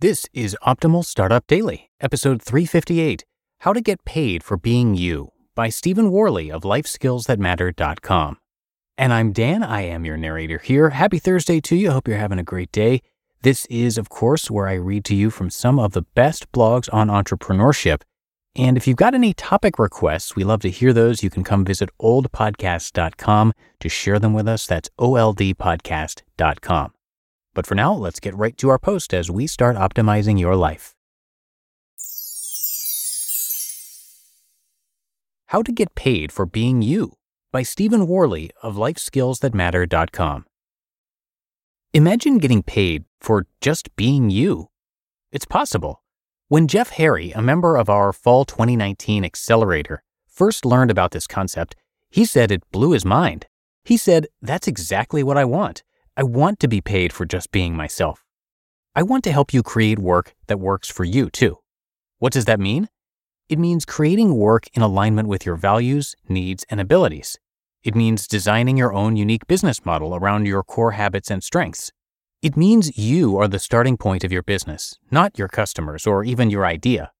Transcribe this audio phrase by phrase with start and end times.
[0.00, 3.24] This is Optimal Startup Daily, episode 358
[3.62, 8.38] How to Get Paid for Being You by Stephen Worley of LifeSkillsThatMatter.com.
[8.96, 9.64] And I'm Dan.
[9.64, 10.90] I am your narrator here.
[10.90, 11.90] Happy Thursday to you.
[11.90, 13.02] I Hope you're having a great day.
[13.42, 16.88] This is, of course, where I read to you from some of the best blogs
[16.94, 18.02] on entrepreneurship.
[18.54, 21.24] And if you've got any topic requests, we love to hear those.
[21.24, 24.64] You can come visit oldpodcast.com to share them with us.
[24.64, 26.92] That's oldpodcast.com.
[27.58, 30.94] But for now, let's get right to our post as we start optimizing your life.
[35.46, 37.16] How to Get Paid for Being You
[37.50, 40.44] by Stephen Worley of LifeSkillsThatMatter.com.
[41.92, 44.68] Imagine getting paid for just being you.
[45.32, 46.04] It's possible.
[46.46, 51.74] When Jeff Harry, a member of our Fall 2019 Accelerator, first learned about this concept,
[52.08, 53.48] he said it blew his mind.
[53.82, 55.82] He said, That's exactly what I want.
[56.18, 58.24] I want to be paid for just being myself.
[58.96, 61.58] I want to help you create work that works for you too.
[62.18, 62.88] What does that mean?
[63.48, 67.38] It means creating work in alignment with your values, needs, and abilities.
[67.84, 71.92] It means designing your own unique business model around your core habits and strengths.
[72.42, 76.50] It means you are the starting point of your business, not your customers or even
[76.50, 77.12] your idea.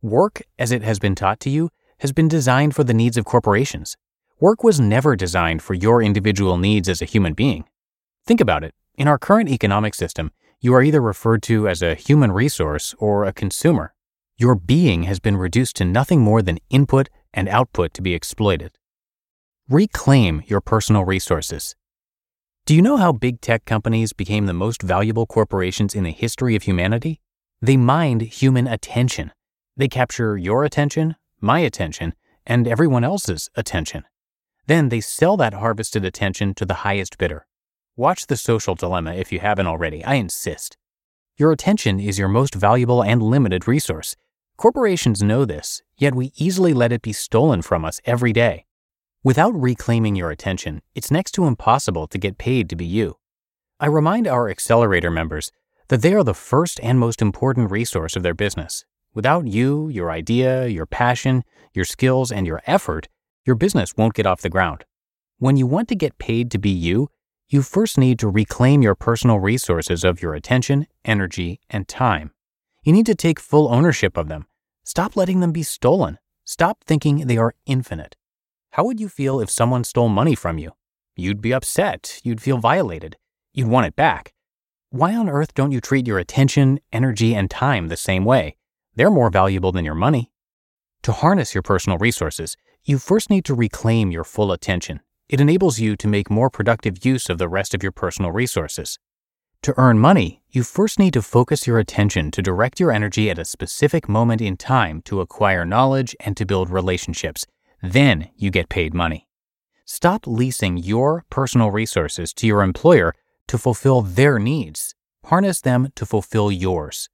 [0.00, 1.68] Work, as it has been taught to you,
[1.98, 3.98] has been designed for the needs of corporations.
[4.40, 7.66] Work was never designed for your individual needs as a human being.
[8.26, 8.74] Think about it.
[8.94, 13.24] In our current economic system, you are either referred to as a human resource or
[13.24, 13.94] a consumer.
[14.36, 18.72] Your being has been reduced to nothing more than input and output to be exploited.
[19.68, 21.76] Reclaim your personal resources.
[22.66, 26.54] Do you know how big tech companies became the most valuable corporations in the history
[26.56, 27.20] of humanity?
[27.62, 29.32] They mined human attention.
[29.76, 32.14] They capture your attention, my attention,
[32.46, 34.04] and everyone else's attention.
[34.66, 37.46] Then they sell that harvested attention to the highest bidder.
[38.00, 40.78] Watch The Social Dilemma if you haven't already, I insist.
[41.36, 44.16] Your attention is your most valuable and limited resource.
[44.56, 48.64] Corporations know this, yet we easily let it be stolen from us every day.
[49.22, 53.18] Without reclaiming your attention, it's next to impossible to get paid to be you.
[53.78, 55.52] I remind our Accelerator members
[55.88, 58.86] that they are the first and most important resource of their business.
[59.12, 61.44] Without you, your idea, your passion,
[61.74, 63.08] your skills, and your effort,
[63.44, 64.86] your business won't get off the ground.
[65.36, 67.10] When you want to get paid to be you,
[67.50, 72.30] you first need to reclaim your personal resources of your attention, energy, and time.
[72.84, 74.46] You need to take full ownership of them.
[74.84, 76.18] Stop letting them be stolen.
[76.44, 78.16] Stop thinking they are infinite.
[78.70, 80.70] How would you feel if someone stole money from you?
[81.16, 82.20] You'd be upset.
[82.22, 83.16] You'd feel violated.
[83.52, 84.32] You'd want it back.
[84.90, 88.56] Why on earth don't you treat your attention, energy, and time the same way?
[88.94, 90.30] They're more valuable than your money.
[91.02, 95.00] To harness your personal resources, you first need to reclaim your full attention.
[95.30, 98.98] It enables you to make more productive use of the rest of your personal resources.
[99.62, 103.38] To earn money, you first need to focus your attention to direct your energy at
[103.38, 107.46] a specific moment in time to acquire knowledge and to build relationships.
[107.80, 109.28] Then you get paid money.
[109.84, 113.14] Stop leasing your personal resources to your employer
[113.46, 114.96] to fulfill their needs.
[115.26, 117.08] Harness them to fulfill yours.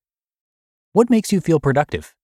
[0.92, 2.15] What makes you feel productive?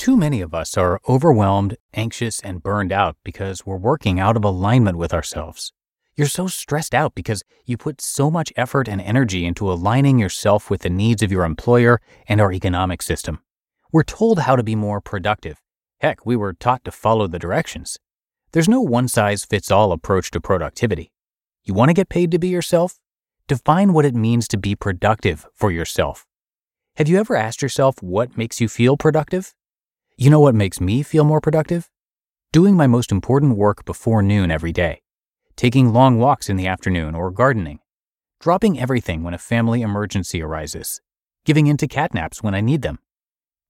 [0.00, 4.42] Too many of us are overwhelmed, anxious, and burned out because we're working out of
[4.42, 5.74] alignment with ourselves.
[6.16, 10.70] You're so stressed out because you put so much effort and energy into aligning yourself
[10.70, 13.40] with the needs of your employer and our economic system.
[13.92, 15.60] We're told how to be more productive.
[16.00, 17.98] Heck, we were taught to follow the directions.
[18.52, 21.12] There's no one size fits all approach to productivity.
[21.62, 22.98] You want to get paid to be yourself?
[23.46, 26.26] Define what it means to be productive for yourself.
[26.96, 29.52] Have you ever asked yourself what makes you feel productive?
[30.20, 31.88] You know what makes me feel more productive?
[32.52, 35.00] Doing my most important work before noon every day,
[35.56, 37.78] taking long walks in the afternoon or gardening,
[38.38, 41.00] dropping everything when a family emergency arises,
[41.46, 42.98] giving in to catnaps when I need them,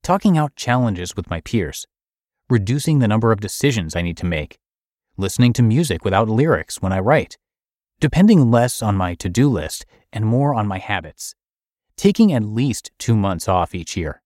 [0.02, 1.86] talking out challenges with my peers,
[2.48, 4.58] reducing the number of decisions I need to make,
[5.16, 7.38] listening to music without lyrics when I write,
[8.00, 11.36] depending less on my to do list and more on my habits,
[11.96, 14.19] taking at least two months off each year,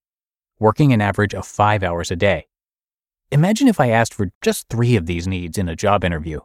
[0.59, 2.47] working an average of five hours a day.
[3.31, 6.39] Imagine if I asked for just three of these needs in a job interview.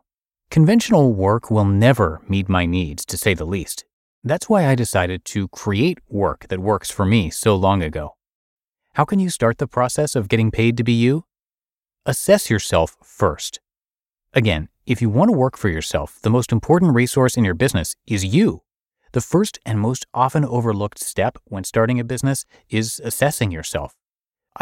[0.51, 3.85] Conventional work will never meet my needs, to say the least.
[4.25, 8.17] That's why I decided to create work that works for me so long ago.
[8.95, 11.25] How can you start the process of getting paid to be you?
[12.05, 13.61] Assess yourself first.
[14.33, 17.95] Again, if you want to work for yourself, the most important resource in your business
[18.07, 18.63] is you.
[19.13, 23.95] The first and most often overlooked step when starting a business is assessing yourself.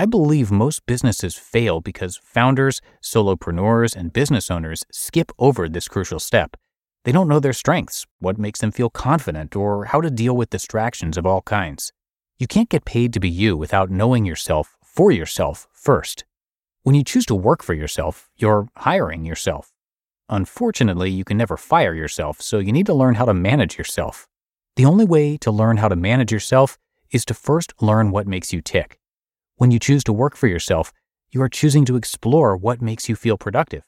[0.01, 6.21] I believe most businesses fail because founders, solopreneurs, and business owners skip over this crucial
[6.21, 6.57] step.
[7.05, 10.51] They don't know their strengths, what makes them feel confident, or how to deal with
[10.51, 11.93] distractions of all kinds.
[12.39, 16.25] You can't get paid to be you without knowing yourself for yourself first.
[16.85, 19.73] When you choose to work for yourself, you're hiring yourself.
[20.29, 24.29] Unfortunately, you can never fire yourself, so you need to learn how to manage yourself.
[24.77, 26.79] The only way to learn how to manage yourself
[27.11, 28.98] is to first learn what makes you tick.
[29.59, 30.93] When you choose to work for yourself,
[31.33, 33.83] you are choosing to explore what makes you feel productive.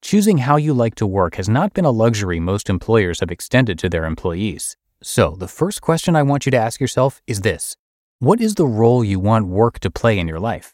[0.00, 3.80] Choosing how you like to work has not been a luxury most employers have extended
[3.80, 4.76] to their employees.
[5.02, 7.76] So, the first question I want you to ask yourself is this
[8.20, 10.72] What is the role you want work to play in your life?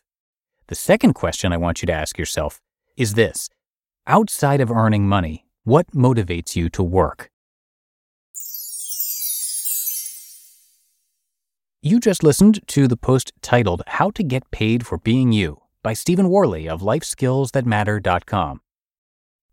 [0.67, 2.61] The second question I want you to ask yourself
[2.99, 3.49] is this
[4.07, 7.31] Outside of earning money, what motivates you to work?
[11.81, 15.93] You just listened to the post titled How to Get Paid for Being You by
[15.93, 18.61] Stephen Worley of LifeSkillsThatMatter.com.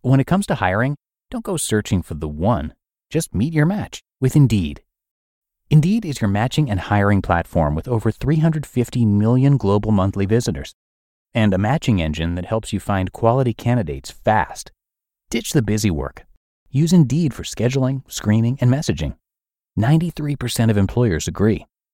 [0.01, 0.95] When it comes to hiring,
[1.29, 2.73] don't go searching for the one,
[3.11, 4.81] just meet your match with Indeed.
[5.69, 10.73] Indeed is your matching and hiring platform with over 350 million global monthly visitors
[11.35, 14.71] and a matching engine that helps you find quality candidates fast.
[15.29, 16.25] Ditch the busy work.
[16.71, 19.15] Use Indeed for scheduling, screening, and messaging.
[19.77, 21.67] 93% of employers agree.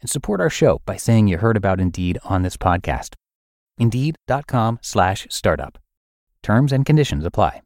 [0.00, 3.14] and support our show by saying you heard about Indeed on this podcast.
[3.78, 5.78] Indeed.com slash startup.
[6.42, 7.62] Terms and conditions apply.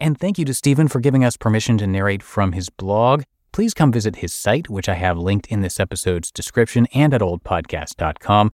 [0.00, 3.22] And thank you to Stephen for giving us permission to narrate from his blog.
[3.52, 7.20] Please come visit his site, which I have linked in this episode's description and at
[7.20, 8.50] oldpodcast.com.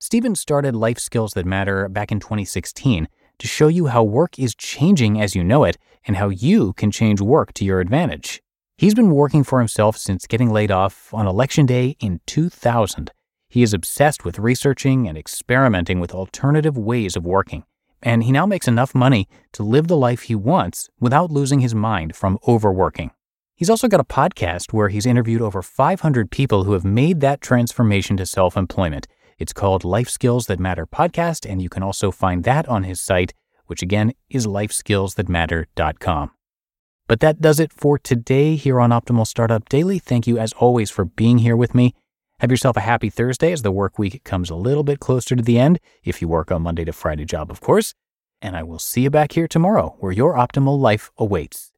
[0.00, 3.08] Stephen started Life Skills That Matter back in 2016
[3.38, 6.90] to show you how work is changing as you know it and how you can
[6.90, 8.42] change work to your advantage.
[8.76, 13.12] He's been working for himself since getting laid off on Election Day in 2000.
[13.48, 17.62] He is obsessed with researching and experimenting with alternative ways of working,
[18.02, 21.72] and he now makes enough money to live the life he wants without losing his
[21.72, 23.12] mind from overworking.
[23.54, 27.40] He's also got a podcast where he's interviewed over 500 people who have made that
[27.40, 29.06] transformation to self employment.
[29.38, 33.00] It's called Life Skills That Matter Podcast, and you can also find that on his
[33.00, 33.34] site,
[33.66, 36.30] which again is lifeskillsthatmatter.com.
[37.06, 39.98] But that does it for today here on Optimal Startup Daily.
[39.98, 41.94] Thank you, as always, for being here with me.
[42.40, 45.42] Have yourself a happy Thursday as the work week comes a little bit closer to
[45.42, 47.94] the end, if you work a Monday to Friday job, of course.
[48.40, 51.72] And I will see you back here tomorrow where your optimal life awaits.